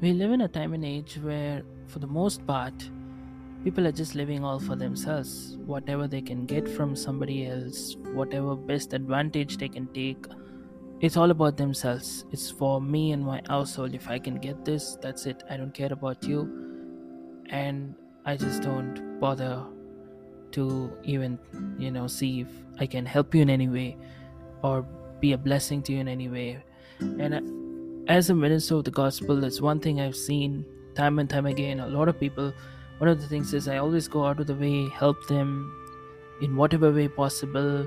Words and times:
We 0.00 0.12
live 0.12 0.30
in 0.30 0.42
a 0.42 0.48
time 0.48 0.74
and 0.74 0.84
age 0.84 1.18
where, 1.20 1.64
for 1.88 1.98
the 1.98 2.06
most 2.06 2.46
part, 2.46 2.88
people 3.64 3.84
are 3.84 3.92
just 3.92 4.14
living 4.14 4.44
all 4.44 4.60
for 4.60 4.76
themselves. 4.76 5.56
Whatever 5.66 6.06
they 6.06 6.20
can 6.20 6.46
get 6.46 6.68
from 6.68 6.94
somebody 6.94 7.46
else, 7.46 7.96
whatever 8.14 8.54
best 8.54 8.92
advantage 8.92 9.56
they 9.56 9.68
can 9.68 9.88
take, 9.88 10.24
it's 11.00 11.16
all 11.16 11.32
about 11.32 11.56
themselves. 11.56 12.24
It's 12.30 12.48
for 12.48 12.80
me 12.80 13.10
and 13.10 13.24
my 13.24 13.42
household. 13.48 13.92
If 13.92 14.08
I 14.08 14.20
can 14.20 14.36
get 14.36 14.64
this, 14.64 14.96
that's 15.02 15.26
it. 15.26 15.42
I 15.50 15.56
don't 15.56 15.74
care 15.74 15.92
about 15.92 16.22
you. 16.22 17.44
And 17.50 17.96
I 18.24 18.36
just 18.36 18.62
don't 18.62 19.18
bother 19.18 19.64
to 20.52 20.92
even, 21.02 21.40
you 21.76 21.90
know, 21.90 22.06
see 22.06 22.42
if 22.42 22.48
I 22.78 22.86
can 22.86 23.04
help 23.04 23.34
you 23.34 23.42
in 23.42 23.50
any 23.50 23.68
way 23.68 23.96
or 24.62 24.82
be 25.18 25.32
a 25.32 25.38
blessing 25.38 25.82
to 25.82 25.92
you 25.92 25.98
in 25.98 26.06
any 26.06 26.28
way. 26.28 26.62
And 27.00 27.34
I, 27.34 27.40
as 28.08 28.30
a 28.30 28.34
minister 28.34 28.76
of 28.76 28.84
the 28.84 28.90
gospel, 28.90 29.40
that's 29.40 29.60
one 29.60 29.80
thing 29.80 30.00
I've 30.00 30.16
seen 30.16 30.64
time 30.94 31.18
and 31.18 31.28
time 31.28 31.46
again. 31.46 31.80
A 31.80 31.86
lot 31.86 32.08
of 32.08 32.18
people, 32.18 32.52
one 32.98 33.08
of 33.08 33.20
the 33.20 33.26
things 33.28 33.52
is 33.52 33.68
I 33.68 33.76
always 33.76 34.08
go 34.08 34.24
out 34.24 34.40
of 34.40 34.46
the 34.46 34.54
way, 34.54 34.88
help 34.88 35.26
them 35.28 35.74
in 36.40 36.56
whatever 36.56 36.90
way 36.90 37.08
possible 37.08 37.86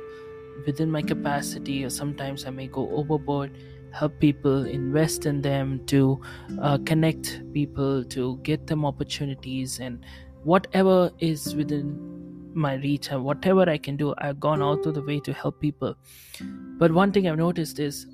within 0.66 0.92
my 0.92 1.02
capacity, 1.02 1.84
or 1.84 1.90
sometimes 1.90 2.46
I 2.46 2.52
may 2.52 2.68
go 2.68 2.90
overboard, 2.92 3.58
help 3.92 4.20
people, 4.20 4.66
invest 4.66 5.26
in 5.26 5.42
them, 5.42 5.84
to 5.88 6.22
uh, 6.62 6.78
connect 6.86 7.42
people, 7.52 8.04
to 8.06 8.38
get 8.44 8.68
them 8.68 8.86
opportunities, 8.86 9.80
and 9.80 10.06
whatever 10.44 11.12
is 11.20 11.56
within 11.56 12.12
my 12.54 12.76
reach 12.76 13.10
whatever 13.10 13.70
I 13.70 13.78
can 13.78 13.96
do, 13.96 14.14
I've 14.18 14.40
gone 14.40 14.62
out 14.62 14.86
of 14.86 14.94
the 14.94 15.02
way 15.02 15.22
to 15.22 15.34
help 15.34 15.62
people. 15.62 15.96
But 16.42 16.92
one 16.92 17.12
thing 17.12 17.28
I've 17.28 17.38
noticed 17.38 17.80
is 17.80 18.08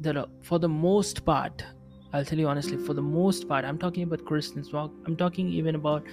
that 0.00 0.16
uh, 0.16 0.26
for 0.42 0.58
the 0.58 0.68
most 0.68 1.24
part 1.24 1.64
i'll 2.12 2.24
tell 2.24 2.38
you 2.38 2.48
honestly 2.48 2.76
for 2.76 2.94
the 2.94 3.02
most 3.02 3.48
part 3.48 3.64
i'm 3.64 3.78
talking 3.78 4.02
about 4.02 4.24
christians 4.24 4.72
i'm 4.74 5.16
talking 5.16 5.48
even 5.48 5.74
about 5.74 6.04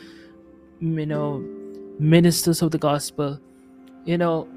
you 0.79 1.05
know 1.05 1.39
ministers 1.99 2.61
of 2.61 2.71
the 2.71 2.77
gospel 2.77 3.39
you 4.05 4.17
know 4.17 4.47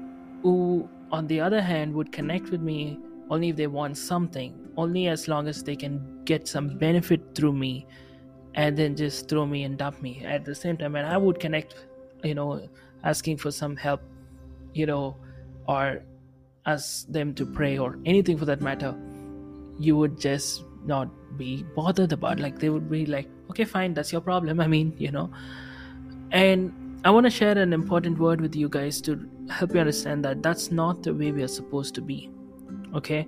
who 0.41 0.87
on 1.11 1.27
the 1.27 1.39
other 1.39 1.61
hand 1.61 1.93
would 1.93 2.11
connect 2.11 2.49
with 2.49 2.61
me 2.61 2.99
only 3.29 3.49
if 3.49 3.55
they 3.55 3.67
want 3.67 3.97
something 3.97 4.53
only 4.77 5.07
as 5.07 5.27
long 5.27 5.47
as 5.47 5.63
they 5.63 5.75
can 5.75 6.23
get 6.25 6.47
some 6.47 6.77
benefit 6.77 7.21
through 7.33 7.53
me 7.53 7.85
and 8.55 8.77
then 8.77 8.95
just 8.95 9.27
throw 9.27 9.45
me 9.45 9.63
and 9.63 9.77
dump 9.77 10.01
me. 10.01 10.23
At 10.25 10.45
the 10.45 10.55
same 10.55 10.77
time 10.77 10.95
and 10.95 11.07
i 11.07 11.17
would 11.17 11.39
connect 11.39 11.75
you 12.23 12.35
know 12.35 12.67
asking 13.03 13.37
for 13.37 13.51
some 13.51 13.75
help 13.75 14.01
you 14.73 14.85
know 14.85 15.15
or 15.67 16.03
ask 16.65 17.07
them 17.07 17.33
to 17.35 17.45
pray 17.45 17.77
or 17.77 17.99
anything 18.05 18.37
for 18.37 18.45
that 18.45 18.61
matter 18.61 18.95
you 19.79 19.97
would 19.97 20.19
just 20.19 20.63
not 20.85 21.09
be 21.37 21.63
bothered 21.75 22.13
about 22.13 22.39
like 22.39 22.59
they 22.59 22.69
would 22.69 22.89
be 22.89 23.05
like 23.05 23.27
okay 23.49 23.65
fine 23.65 23.93
that's 23.93 24.11
your 24.11 24.21
problem 24.21 24.59
i 24.65 24.67
mean 24.67 24.95
you 24.97 25.11
know? 25.11 25.29
And 26.31 27.01
i 27.03 27.09
want 27.09 27.25
to 27.25 27.29
share 27.29 27.57
an 27.57 27.73
important 27.73 28.17
word 28.17 28.41
with 28.41 28.55
you 28.55 28.69
guys 28.69 29.01
to 29.01 29.29
help 29.49 29.73
you 29.73 29.79
understand 29.79 30.25
that 30.25 30.41
that's 30.41 30.71
not 30.71 31.03
the 31.03 31.13
way 31.13 31.31
we 31.31 31.43
are 31.43 31.47
supposed 31.47 31.95
to 31.95 32.01
be 32.01 32.29
okay? 32.93 33.27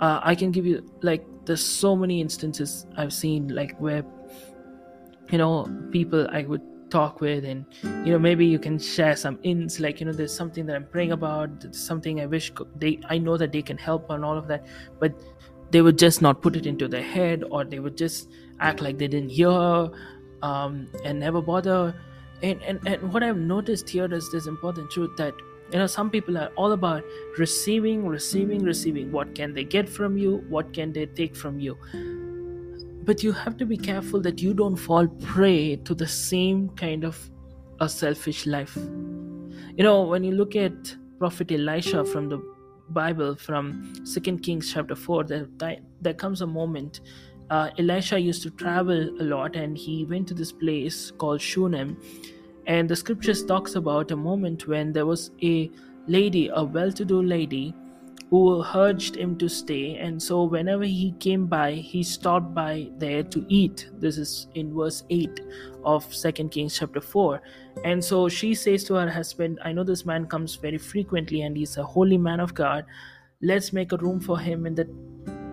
Uh, 0.00 0.20
i 0.22 0.32
can 0.32 0.52
give 0.52 0.64
you 0.64 0.88
like 1.02 1.26
there's 1.44 1.64
so 1.64 1.96
many 1.96 2.20
instances 2.20 2.86
i've 2.96 3.12
seen 3.12 3.48
like 3.48 3.76
where 3.78 4.04
you 5.30 5.38
know 5.38 5.66
people 5.90 6.28
i 6.30 6.42
would 6.42 6.62
talk 6.90 7.20
with 7.20 7.44
and 7.44 7.64
you 7.82 8.12
know 8.12 8.18
maybe 8.18 8.46
you 8.46 8.58
can 8.58 8.78
share 8.78 9.16
some 9.16 9.38
ins 9.42 9.78
like 9.80 10.00
you 10.00 10.06
know 10.06 10.12
there's 10.12 10.34
something 10.34 10.66
that 10.66 10.76
i'm 10.76 10.86
praying 10.86 11.12
about 11.12 11.50
something 11.74 12.20
i 12.20 12.26
wish 12.26 12.52
they 12.76 12.98
i 13.08 13.18
know 13.18 13.36
that 13.36 13.52
they 13.52 13.62
can 13.62 13.76
help 13.76 14.10
on 14.10 14.24
all 14.24 14.38
of 14.38 14.46
that 14.48 14.64
but 14.98 15.12
they 15.70 15.82
would 15.82 15.98
just 15.98 16.22
not 16.22 16.40
put 16.40 16.56
it 16.56 16.66
into 16.66 16.88
their 16.88 17.02
head 17.02 17.44
or 17.50 17.64
they 17.64 17.78
would 17.78 17.96
just 17.96 18.28
act 18.60 18.80
like 18.80 18.98
they 18.98 19.08
didn't 19.08 19.30
hear 19.30 19.90
um, 20.42 20.88
and 21.04 21.20
never 21.20 21.42
bother. 21.42 21.94
And, 22.42 22.62
and 22.62 22.78
and 22.86 23.12
what 23.12 23.24
i've 23.24 23.36
noticed 23.36 23.88
here 23.88 24.12
is 24.14 24.30
this 24.30 24.46
important 24.46 24.92
truth 24.92 25.16
that 25.16 25.34
you 25.72 25.78
know 25.80 25.88
some 25.88 26.08
people 26.08 26.38
are 26.38 26.52
all 26.54 26.70
about 26.70 27.02
receiving 27.36 28.06
receiving 28.06 28.62
receiving. 28.62 29.10
What 29.10 29.34
can 29.34 29.54
they 29.54 29.64
get 29.64 29.88
from 29.88 30.16
you? 30.16 30.44
What 30.48 30.72
can 30.72 30.92
they 30.92 31.06
take 31.06 31.34
from 31.34 31.58
you? 31.58 31.76
But 33.04 33.22
you 33.22 33.32
have 33.32 33.56
to 33.56 33.66
be 33.66 33.76
careful 33.76 34.20
that 34.20 34.40
you 34.40 34.54
don't 34.54 34.76
fall 34.76 35.08
prey 35.08 35.76
to 35.76 35.94
the 35.94 36.06
same 36.06 36.68
kind 36.70 37.04
of 37.04 37.18
a 37.80 37.88
selfish 37.88 38.46
life. 38.46 38.76
You 38.76 39.82
know 39.82 40.02
when 40.02 40.22
you 40.22 40.32
look 40.32 40.54
at 40.54 40.96
prophet 41.18 41.50
elisha 41.50 42.04
from 42.04 42.28
the 42.28 42.38
Bible 42.90 43.36
from 43.36 43.94
Second 44.04 44.42
Kings 44.42 44.72
chapter 44.72 44.94
four, 44.94 45.24
there 45.24 45.46
there 46.00 46.14
comes 46.14 46.42
a 46.42 46.46
moment. 46.46 47.00
Uh, 47.50 47.70
Elisha 47.78 48.18
used 48.18 48.42
to 48.42 48.50
travel 48.50 49.08
a 49.20 49.24
lot, 49.24 49.56
and 49.56 49.76
he 49.76 50.04
went 50.04 50.28
to 50.28 50.34
this 50.34 50.52
place 50.52 51.10
called 51.12 51.40
Shunem, 51.40 51.96
and 52.66 52.88
the 52.88 52.96
scriptures 52.96 53.44
talks 53.44 53.74
about 53.74 54.10
a 54.10 54.16
moment 54.16 54.66
when 54.68 54.92
there 54.92 55.06
was 55.06 55.30
a 55.42 55.70
lady, 56.06 56.48
a 56.48 56.62
well-to-do 56.62 57.22
lady, 57.22 57.74
who 58.30 58.62
urged 58.74 59.16
him 59.16 59.36
to 59.38 59.48
stay. 59.48 59.96
And 59.96 60.22
so 60.22 60.44
whenever 60.44 60.84
he 60.84 61.12
came 61.18 61.46
by 61.46 61.72
he 61.72 62.02
stopped 62.02 62.54
by 62.54 62.90
there 62.98 63.22
to 63.22 63.44
eat. 63.48 63.88
This 63.98 64.18
is 64.18 64.48
in 64.54 64.74
verse 64.74 65.04
8 65.10 65.40
of 65.84 66.14
second 66.14 66.50
kings 66.50 66.78
chapter 66.78 67.00
4 67.00 67.40
and 67.84 68.04
so 68.04 68.28
she 68.28 68.54
says 68.54 68.82
to 68.84 68.94
her 68.94 69.08
husband 69.08 69.60
i 69.64 69.72
know 69.72 69.84
this 69.84 70.04
man 70.04 70.26
comes 70.26 70.56
very 70.56 70.76
frequently 70.76 71.42
and 71.42 71.56
he's 71.56 71.76
a 71.76 71.84
holy 71.84 72.18
man 72.18 72.40
of 72.40 72.54
god. 72.54 72.84
Let's 73.40 73.72
make 73.72 73.92
a 73.92 73.96
room 73.96 74.20
for 74.20 74.38
him 74.38 74.66
in 74.66 74.74
the 74.74 74.88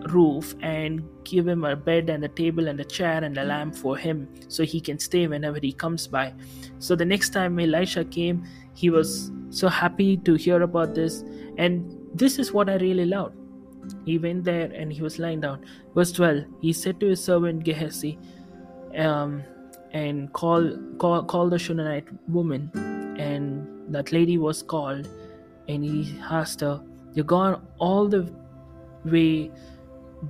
roof 0.08 0.54
and 0.60 1.02
give 1.24 1.46
him 1.46 1.64
a 1.64 1.76
bed 1.76 2.10
and 2.10 2.24
a 2.24 2.28
table 2.28 2.68
and 2.68 2.80
a 2.80 2.84
chair 2.84 3.22
and 3.22 3.38
a 3.38 3.44
lamp 3.44 3.74
for 3.74 3.96
him 3.96 4.28
so 4.48 4.64
he 4.64 4.80
can 4.80 4.98
stay 4.98 5.26
whenever 5.26 5.58
he 5.60 5.72
comes 5.72 6.06
by. 6.06 6.34
So 6.78 6.96
the 6.96 7.04
next 7.04 7.30
time 7.30 7.58
elisha 7.58 8.04
came 8.04 8.44
he 8.74 8.90
was 8.90 9.30
so 9.50 9.68
happy 9.68 10.16
to 10.18 10.34
hear 10.34 10.62
about 10.62 10.94
this. 10.94 11.24
And 11.56 11.95
this 12.18 12.38
is 12.38 12.52
what 12.52 12.68
I 12.68 12.76
really 12.76 13.06
loved. 13.06 13.36
He 14.04 14.18
went 14.18 14.44
there 14.44 14.70
and 14.72 14.92
he 14.92 15.02
was 15.02 15.18
lying 15.18 15.40
down. 15.40 15.64
Verse 15.94 16.12
12 16.12 16.44
He 16.60 16.72
said 16.72 17.00
to 17.00 17.06
his 17.06 17.22
servant 17.22 17.64
Gehazi, 17.64 18.18
um, 18.96 19.42
and 19.92 20.32
call, 20.32 20.76
call, 20.98 21.22
call 21.24 21.48
the 21.48 21.58
Shunammite 21.58 22.08
woman. 22.28 22.70
And 23.18 23.94
that 23.94 24.12
lady 24.12 24.36
was 24.36 24.62
called, 24.62 25.08
and 25.68 25.84
he 25.84 26.18
asked 26.30 26.60
her, 26.60 26.82
You've 27.14 27.26
gone 27.26 27.66
all 27.78 28.08
the 28.08 28.30
way, 29.04 29.50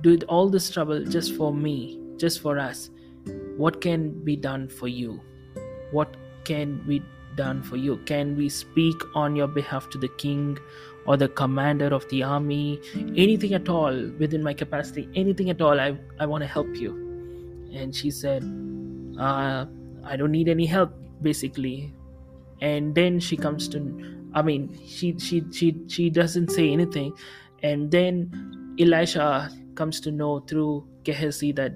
did 0.01 0.23
all 0.25 0.49
this 0.49 0.69
trouble 0.69 1.03
just 1.03 1.35
for 1.35 1.53
me, 1.53 1.99
just 2.17 2.41
for 2.41 2.57
us. 2.57 2.89
What 3.57 3.81
can 3.81 4.23
be 4.23 4.35
done 4.37 4.69
for 4.69 4.87
you? 4.87 5.19
What 5.91 6.15
can 6.45 6.77
be 6.87 7.01
done 7.35 7.61
for 7.61 7.75
you? 7.75 7.97
Can 8.05 8.37
we 8.37 8.47
speak 8.47 8.95
on 9.15 9.35
your 9.35 9.47
behalf 9.47 9.89
to 9.89 9.97
the 9.97 10.07
king 10.17 10.57
or 11.07 11.17
the 11.17 11.29
commander 11.29 11.87
of 11.87 12.07
the 12.09 12.23
army, 12.23 12.79
anything 13.15 13.53
at 13.53 13.69
all 13.69 13.93
within 14.19 14.43
my 14.43 14.53
capacity, 14.53 15.09
anything 15.15 15.49
at 15.49 15.61
all, 15.61 15.79
I, 15.79 15.97
I 16.19 16.25
want 16.25 16.43
to 16.43 16.47
help 16.47 16.75
you. 16.75 16.91
And 17.73 17.95
she 17.95 18.11
said, 18.11 18.43
uh, 19.19 19.65
I 20.03 20.15
don't 20.17 20.31
need 20.31 20.49
any 20.49 20.65
help, 20.65 20.93
basically. 21.21 21.93
And 22.61 22.93
then 22.93 23.19
she 23.19 23.37
comes 23.37 23.67
to, 23.69 23.79
I 24.33 24.41
mean, 24.41 24.77
she, 24.85 25.17
she, 25.17 25.43
she, 25.51 25.75
she 25.87 26.09
doesn't 26.09 26.51
say 26.51 26.71
anything. 26.71 27.13
And 27.63 27.89
then 27.89 28.75
Elisha 28.79 29.49
comes 29.75 29.99
to 30.01 30.11
know 30.11 30.39
through 30.41 30.87
Gehazi 31.03 31.51
that 31.53 31.75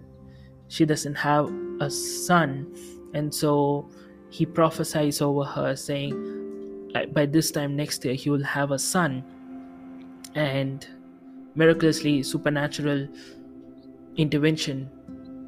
she 0.67 0.85
doesn't 0.85 1.15
have 1.15 1.51
a 1.79 1.89
son 1.89 2.73
and 3.13 3.33
so 3.33 3.89
he 4.29 4.45
prophesies 4.45 5.21
over 5.21 5.43
her 5.43 5.75
saying 5.75 6.13
by 7.13 7.25
this 7.25 7.51
time 7.51 7.75
next 7.75 8.03
year 8.05 8.13
he 8.13 8.29
will 8.29 8.43
have 8.43 8.71
a 8.71 8.79
son. 8.79 9.23
And 10.35 10.87
miraculously 11.55 12.23
supernatural 12.23 13.07
intervention 14.15 14.89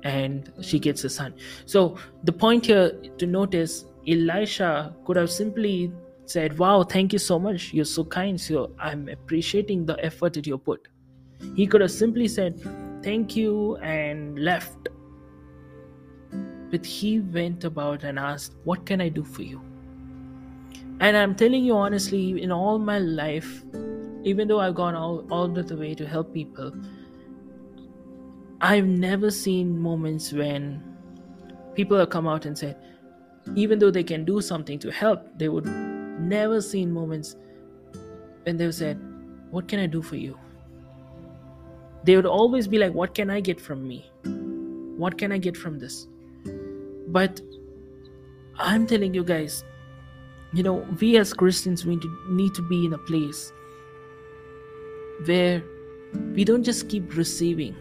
and 0.03 0.51
she 0.61 0.79
gets 0.79 1.03
a 1.03 1.09
son. 1.09 1.33
So 1.65 1.97
the 2.23 2.31
point 2.31 2.65
here 2.65 2.91
to 3.17 3.25
notice 3.25 3.85
elisha 4.07 4.93
could 5.05 5.15
have 5.15 5.31
simply 5.31 5.93
said 6.25 6.57
wow 6.57 6.83
thank 6.83 7.13
you 7.13 7.19
so 7.19 7.39
much. 7.39 7.73
You're 7.73 7.85
so 7.85 8.03
kind. 8.03 8.39
So 8.39 8.71
i'm 8.79 9.09
appreciating 9.09 9.85
the 9.85 10.03
effort 10.03 10.33
that 10.33 10.47
you 10.47 10.57
put. 10.57 10.87
He 11.55 11.67
could 11.67 11.81
have 11.81 11.91
simply 11.91 12.27
said 12.27 12.59
thank 13.03 13.35
you 13.35 13.77
and 13.77 14.39
left. 14.39 14.89
But 16.71 16.85
he 16.85 17.19
went 17.19 17.63
about 17.63 18.03
and 18.03 18.17
asked 18.17 18.55
what 18.63 18.85
can 18.85 18.99
i 18.99 19.07
do 19.07 19.23
for 19.23 19.43
you 19.43 19.61
and 20.99 21.17
i'm 21.17 21.35
telling 21.35 21.63
you 21.63 21.75
honestly 21.75 22.41
in 22.41 22.51
all 22.51 22.77
my 22.79 22.99
life 22.99 23.63
even 24.23 24.47
though 24.47 24.59
I've 24.59 24.75
gone 24.75 24.95
all, 24.95 25.25
all 25.29 25.47
the 25.47 25.75
way 25.75 25.93
to 25.95 26.07
help 26.07 26.33
people, 26.33 26.71
I've 28.61 28.85
never 28.85 29.29
seen 29.29 29.77
moments 29.77 30.31
when 30.31 30.81
people 31.75 31.97
have 31.97 32.09
come 32.09 32.27
out 32.27 32.45
and 32.45 32.57
said, 32.57 32.77
even 33.55 33.79
though 33.79 33.91
they 33.91 34.03
can 34.03 34.23
do 34.23 34.39
something 34.39 34.79
to 34.79 34.91
help, 34.91 35.27
they 35.37 35.49
would 35.49 35.65
never 35.65 36.61
seen 36.61 36.91
moments 36.91 37.35
when 38.43 38.55
they've 38.55 38.73
said, 38.73 38.97
What 39.51 39.67
can 39.67 39.79
I 39.79 39.87
do 39.87 40.01
for 40.01 40.15
you? 40.15 40.39
They 42.05 42.15
would 42.15 42.25
always 42.25 42.67
be 42.67 42.77
like, 42.77 42.93
What 42.93 43.13
can 43.13 43.29
I 43.29 43.41
get 43.41 43.59
from 43.59 43.85
me? 43.85 44.09
What 44.97 45.17
can 45.17 45.33
I 45.33 45.37
get 45.37 45.57
from 45.57 45.79
this? 45.79 46.07
But 47.07 47.41
I'm 48.57 48.87
telling 48.87 49.13
you 49.13 49.25
guys, 49.25 49.65
you 50.53 50.63
know, 50.63 50.85
we 50.99 51.17
as 51.17 51.33
Christians, 51.33 51.85
we 51.85 51.99
need 52.29 52.53
to 52.53 52.61
be 52.61 52.85
in 52.85 52.93
a 52.93 52.97
place 52.97 53.51
where 55.25 55.63
we 56.33 56.43
don't 56.43 56.63
just 56.63 56.89
keep 56.89 57.15
receiving. 57.15 57.75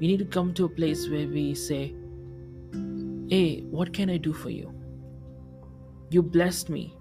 We 0.00 0.06
need 0.06 0.18
to 0.18 0.24
come 0.24 0.54
to 0.54 0.66
a 0.66 0.68
place 0.68 1.08
where 1.08 1.26
we 1.26 1.54
say, 1.54 1.94
Hey, 3.28 3.62
what 3.62 3.92
can 3.92 4.10
I 4.10 4.18
do 4.18 4.32
for 4.32 4.50
you? 4.50 4.72
You 6.10 6.22
blessed 6.22 6.68
me. 6.68 6.94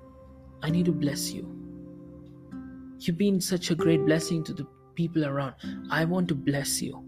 I 0.64 0.72
need 0.72 0.86
to 0.86 0.92
bless 0.92 1.32
you. 1.32 1.52
You've 3.00 3.18
been 3.18 3.40
such 3.40 3.70
a 3.70 3.76
great 3.76 4.04
blessing 4.04 4.44
to 4.46 4.54
the 4.54 4.66
people 4.96 5.26
around. 5.26 5.54
I 5.92 6.06
want 6.06 6.28
to 6.30 6.36
bless 6.36 6.82
you. 6.82 7.04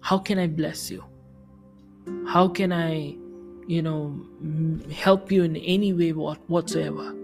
How 0.00 0.18
can 0.18 0.38
I 0.38 0.48
bless 0.48 0.90
you? 0.90 1.04
How 2.26 2.48
can 2.48 2.72
I, 2.72 3.16
you 3.68 3.82
know, 3.82 4.18
help 4.90 5.30
you 5.30 5.44
in 5.44 5.56
any 5.56 5.92
way 5.92 6.12
what, 6.12 6.38
whatsoever? 6.48 7.14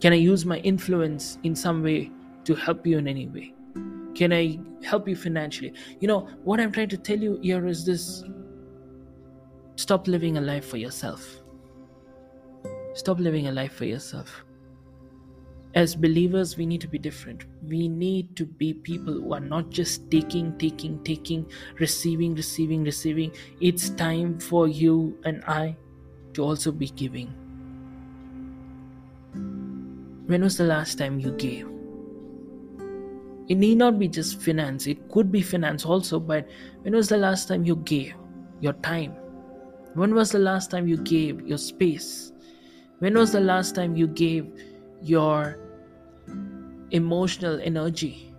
Can 0.00 0.12
I 0.12 0.16
use 0.16 0.46
my 0.46 0.58
influence 0.58 1.36
in 1.42 1.54
some 1.54 1.82
way 1.82 2.10
to 2.44 2.54
help 2.54 2.86
you 2.86 2.96
in 2.96 3.08
any 3.08 3.26
way? 3.26 3.52
Can 4.14 4.32
I 4.32 4.58
help 4.84 5.08
you 5.08 5.16
financially? 5.16 5.74
You 5.98 6.06
know, 6.06 6.20
what 6.44 6.60
I'm 6.60 6.70
trying 6.70 6.88
to 6.90 6.96
tell 6.96 7.18
you 7.18 7.38
here 7.42 7.66
is 7.66 7.84
this 7.84 8.22
stop 9.74 10.06
living 10.06 10.38
a 10.38 10.40
life 10.40 10.64
for 10.64 10.76
yourself. 10.76 11.42
Stop 12.94 13.18
living 13.18 13.48
a 13.48 13.52
life 13.52 13.72
for 13.72 13.86
yourself. 13.86 14.44
As 15.74 15.94
believers, 15.94 16.56
we 16.56 16.66
need 16.66 16.80
to 16.80 16.88
be 16.88 16.98
different. 16.98 17.44
We 17.62 17.86
need 17.86 18.34
to 18.36 18.44
be 18.44 18.74
people 18.74 19.14
who 19.14 19.32
are 19.32 19.40
not 19.40 19.70
just 19.70 20.10
taking, 20.10 20.58
taking, 20.58 21.02
taking, 21.04 21.46
receiving, 21.78 22.34
receiving, 22.34 22.82
receiving. 22.82 23.30
It's 23.60 23.90
time 23.90 24.40
for 24.40 24.66
you 24.66 25.16
and 25.24 25.44
I 25.44 25.76
to 26.34 26.42
also 26.42 26.72
be 26.72 26.88
giving. 26.88 27.28
When 30.26 30.42
was 30.42 30.56
the 30.56 30.64
last 30.64 30.98
time 30.98 31.20
you 31.20 31.32
gave? 31.32 31.68
It 33.48 33.56
need 33.56 33.78
not 33.78 33.98
be 33.98 34.06
just 34.06 34.40
finance, 34.40 34.86
it 34.86 35.08
could 35.08 35.32
be 35.32 35.42
finance 35.42 35.84
also, 35.84 36.20
but 36.20 36.48
when 36.82 36.94
was 36.94 37.08
the 37.08 37.16
last 37.16 37.48
time 37.48 37.64
you 37.64 37.76
gave 37.76 38.14
your 38.60 38.74
time? 38.74 39.12
When 39.94 40.14
was 40.14 40.30
the 40.30 40.38
last 40.38 40.70
time 40.70 40.86
you 40.86 40.98
gave 40.98 41.44
your 41.46 41.58
space? 41.58 42.32
When 43.00 43.14
was 43.14 43.32
the 43.32 43.40
last 43.40 43.74
time 43.74 43.96
you 43.96 44.06
gave 44.06 44.52
your 45.02 45.58
emotional 46.90 47.60
energy 47.62 48.34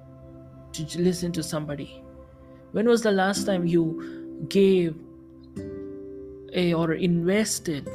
to 0.73 1.01
listen 1.01 1.31
to 1.33 1.43
somebody? 1.43 2.03
When 2.71 2.87
was 2.87 3.01
the 3.01 3.11
last 3.11 3.45
time 3.45 3.65
you 3.65 4.45
gave 4.47 4.95
a, 6.53 6.73
or 6.73 6.93
invested 6.93 7.89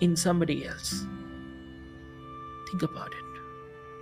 in 0.00 0.16
somebody 0.16 0.66
else? 0.66 1.04
Think 2.70 2.82
about 2.82 3.08
it. 3.08 3.24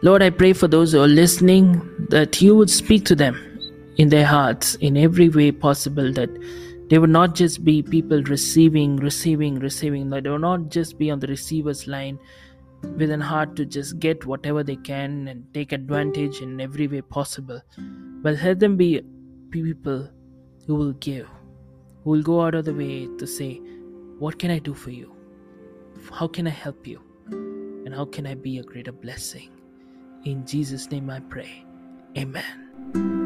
Lord, 0.02 0.22
I 0.22 0.31
pray 0.31 0.52
for 0.52 0.69
those 0.69 0.93
who 0.93 1.00
are 1.00 1.08
listening 1.08 1.81
that 2.11 2.43
you 2.43 2.55
would 2.55 2.70
speak 2.70 3.05
to 3.06 3.14
them 3.14 3.58
in 3.96 4.11
their 4.11 4.26
hearts 4.26 4.75
in 4.76 4.96
every 4.96 5.29
way 5.29 5.50
possible, 5.52 6.12
that 6.12 6.29
they 6.90 6.99
would 6.99 7.11
not 7.11 7.34
just 7.34 7.64
be 7.64 7.82
people 7.82 8.22
receiving, 8.25 8.96
receiving, 8.96 9.58
receiving, 9.58 10.11
that 10.11 10.25
they 10.25 10.31
would 10.31 10.43
not 10.43 10.69
just 10.69 10.99
be 10.99 11.11
on 11.11 11.20
the 11.20 11.26
receiver's 11.26 11.87
line 11.87 12.19
with 12.82 13.11
an 13.11 13.20
heart 13.20 13.56
to 13.56 13.64
just 13.64 13.99
get 13.99 14.25
whatever 14.26 14.62
they 14.62 14.76
can 14.76 15.28
and 15.28 15.44
take 15.55 15.73
advantage 15.73 16.40
in 16.40 16.61
every 16.61 16.87
way 16.87 17.02
possible. 17.02 17.61
But 18.23 18.43
let 18.43 18.61
them 18.61 18.76
be 18.76 19.02
people 19.50 20.08
who 20.67 20.75
will 20.75 20.93
give, 20.94 21.28
who 22.05 22.11
will 22.11 22.23
go 22.23 22.43
out 22.43 22.55
of 22.55 22.64
the 22.64 22.75
way 22.75 23.08
to 23.19 23.26
say, 23.26 23.61
What 24.19 24.38
can 24.38 24.50
I 24.50 24.58
do 24.58 24.75
for 24.75 24.90
you? 24.90 25.14
How 26.12 26.26
can 26.26 26.46
I 26.46 26.50
help 26.50 26.87
you? 26.87 27.00
And 27.28 27.94
how 27.94 28.05
can 28.05 28.26
I 28.26 28.34
be 28.34 28.58
a 28.58 28.62
greater 28.62 28.93
blessing? 28.93 29.50
In 30.25 30.44
Jesus' 30.46 30.90
name 30.90 31.08
I 31.11 31.20
pray. 31.20 31.64
Amen. 32.17 33.25